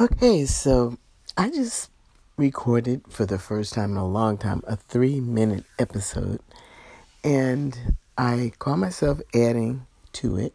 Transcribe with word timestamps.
Okay, 0.00 0.44
so 0.44 0.98
I 1.36 1.50
just 1.50 1.88
recorded 2.36 3.02
for 3.08 3.26
the 3.26 3.38
first 3.38 3.74
time 3.74 3.92
in 3.92 3.96
a 3.96 4.04
long 4.04 4.36
time 4.36 4.60
a 4.66 4.74
three 4.74 5.20
minute 5.20 5.62
episode, 5.78 6.40
and 7.22 7.94
I 8.18 8.50
call 8.58 8.76
myself 8.76 9.20
adding 9.32 9.86
to 10.14 10.36
it 10.36 10.52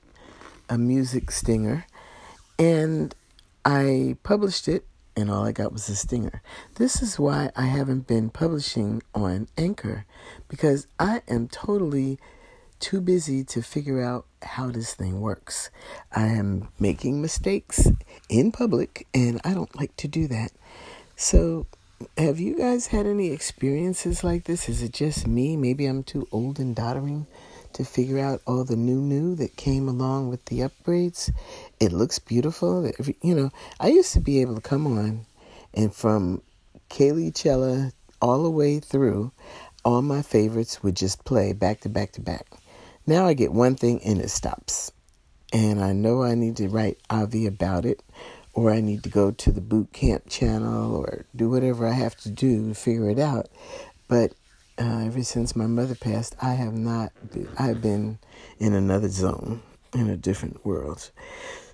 a 0.69 0.77
music 0.77 1.31
stinger, 1.31 1.85
and 2.59 3.15
I 3.63 4.17
published 4.23 4.67
it, 4.67 4.85
and 5.15 5.31
all 5.31 5.45
I 5.45 5.53
got 5.53 5.71
was 5.71 5.87
a 5.87 5.95
stinger. 5.95 6.41
This 6.75 7.01
is 7.01 7.17
why 7.17 7.49
I 7.55 7.67
haven't 7.67 8.07
been 8.07 8.29
publishing 8.29 9.01
on 9.15 9.47
Anchor 9.57 10.05
because 10.49 10.85
I 10.99 11.21
am 11.29 11.47
totally 11.47 12.19
too 12.79 13.01
busy 13.01 13.43
to 13.45 13.61
figure 13.61 14.01
out 14.01 14.25
how 14.41 14.71
this 14.71 14.93
thing 14.93 15.21
works. 15.21 15.69
I 16.11 16.27
am 16.27 16.69
making 16.79 17.21
mistakes 17.21 17.89
in 18.29 18.51
public, 18.51 19.07
and 19.13 19.39
I 19.43 19.53
don't 19.53 19.75
like 19.75 19.95
to 19.97 20.07
do 20.07 20.27
that. 20.27 20.51
So, 21.15 21.67
have 22.17 22.39
you 22.39 22.57
guys 22.57 22.87
had 22.87 23.05
any 23.05 23.31
experiences 23.31 24.23
like 24.23 24.45
this? 24.45 24.69
Is 24.69 24.81
it 24.81 24.93
just 24.93 25.27
me? 25.27 25.57
Maybe 25.57 25.85
I'm 25.85 26.03
too 26.03 26.27
old 26.31 26.59
and 26.59 26.75
doddering 26.75 27.27
to 27.73 27.83
figure 27.83 28.19
out 28.19 28.41
all 28.47 28.63
the 28.63 28.75
new 28.75 29.01
new 29.01 29.35
that 29.35 29.55
came 29.55 29.87
along 29.87 30.29
with 30.29 30.45
the 30.45 30.59
upgrades. 30.59 31.31
It 31.79 31.91
looks 31.91 32.17
beautiful. 32.17 32.89
You 33.21 33.35
know, 33.35 33.51
I 33.79 33.87
used 33.87 34.13
to 34.13 34.19
be 34.21 34.41
able 34.41 34.55
to 34.55 34.61
come 34.61 34.87
on 34.87 35.25
and 35.73 35.93
from 35.93 36.41
Kaylee 36.89 37.35
Chella 37.35 37.91
all 38.21 38.43
the 38.43 38.49
way 38.49 38.79
through, 38.79 39.31
all 39.85 40.01
my 40.01 40.21
favorites 40.21 40.83
would 40.83 40.95
just 40.95 41.23
play 41.23 41.53
back 41.53 41.81
to 41.81 41.89
back 41.89 42.11
to 42.13 42.21
back. 42.21 42.47
Now 43.09 43.25
I 43.25 43.33
get 43.33 43.51
one 43.51 43.73
thing 43.73 44.03
and 44.03 44.21
it 44.21 44.29
stops. 44.29 44.91
And 45.51 45.83
I 45.83 45.93
know 45.93 46.21
I 46.21 46.35
need 46.35 46.57
to 46.57 46.69
write 46.69 46.99
Avi 47.09 47.47
about 47.47 47.83
it, 47.83 48.03
or 48.53 48.69
I 48.69 48.81
need 48.81 49.01
to 49.01 49.09
go 49.09 49.31
to 49.31 49.51
the 49.51 49.61
boot 49.61 49.91
camp 49.93 50.29
channel, 50.29 50.95
or 50.95 51.25
do 51.35 51.49
whatever 51.49 51.87
I 51.87 51.93
have 51.93 52.15
to 52.17 52.29
do 52.29 52.67
to 52.69 52.75
figure 52.75 53.09
it 53.09 53.17
out. 53.17 53.49
But 54.07 54.33
uh, 54.77 55.05
ever 55.07 55.23
since 55.23 55.55
my 55.55 55.65
mother 55.65 55.95
passed, 55.95 56.35
I 56.39 56.53
have 56.53 56.75
not. 56.75 57.11
I've 57.57 57.81
been 57.81 58.19
in 58.59 58.75
another 58.75 59.09
zone, 59.09 59.63
in 59.91 60.07
a 60.07 60.15
different 60.15 60.63
world. 60.63 61.09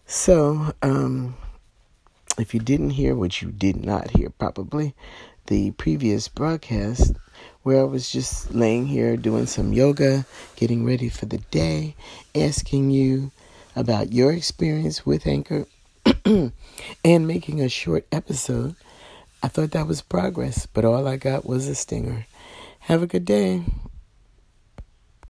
So, 0.06 0.74
um, 0.82 1.36
if 2.40 2.54
you 2.54 2.62
didn't 2.62 2.92
hear, 2.92 3.14
what 3.14 3.42
you 3.42 3.52
did 3.52 3.76
not 3.76 4.12
hear 4.12 4.30
probably, 4.30 4.96
the 5.48 5.72
previous 5.72 6.30
broadcast, 6.30 7.12
where 7.66 7.82
I 7.82 7.84
was 7.86 8.12
just 8.12 8.54
laying 8.54 8.86
here 8.86 9.18
doing 9.18 9.48
some 9.48 9.74
yoga, 9.74 10.24
getting 10.56 10.86
ready 10.86 11.10
for 11.10 11.26
the 11.26 11.40
day, 11.50 11.96
asking 12.36 12.92
you 12.92 13.32
about 13.76 14.14
your 14.14 14.32
experience 14.32 15.04
with 15.04 15.26
Anchor, 15.26 15.66
and 16.26 17.28
making 17.28 17.62
a 17.62 17.68
short 17.68 18.06
episode. 18.12 18.76
I 19.42 19.48
thought 19.48 19.72
that 19.72 19.88
was 19.88 20.04
progress, 20.04 20.68
but 20.68 20.86
all 20.86 21.08
I 21.08 21.18
got 21.18 21.48
was 21.48 21.68
a 21.68 21.74
stinger. 21.74 22.28
Have 22.82 23.02
a 23.02 23.08
good 23.08 23.26
day. 23.26 23.64